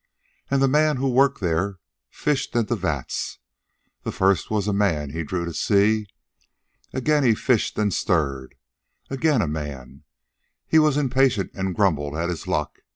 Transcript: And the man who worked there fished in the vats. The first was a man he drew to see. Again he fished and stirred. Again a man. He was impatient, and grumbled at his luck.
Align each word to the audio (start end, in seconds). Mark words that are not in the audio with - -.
And 0.49 0.63
the 0.63 0.67
man 0.67 0.97
who 0.97 1.07
worked 1.07 1.41
there 1.41 1.77
fished 2.09 2.55
in 2.55 2.65
the 2.65 2.75
vats. 2.75 3.37
The 4.01 4.11
first 4.11 4.49
was 4.49 4.67
a 4.67 4.73
man 4.73 5.11
he 5.11 5.21
drew 5.23 5.45
to 5.45 5.53
see. 5.53 6.07
Again 6.91 7.23
he 7.23 7.35
fished 7.35 7.77
and 7.77 7.93
stirred. 7.93 8.55
Again 9.11 9.43
a 9.43 9.47
man. 9.47 10.01
He 10.65 10.79
was 10.79 10.97
impatient, 10.97 11.51
and 11.53 11.75
grumbled 11.75 12.15
at 12.15 12.29
his 12.29 12.47
luck. 12.47 12.79